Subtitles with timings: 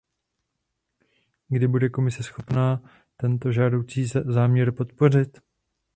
[1.47, 2.83] Kdy bude Komise schopná
[3.17, 5.37] tento žádoucí záměr podpořit?